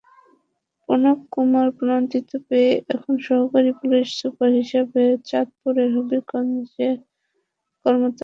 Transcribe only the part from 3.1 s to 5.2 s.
সহকারী police super হিসেবে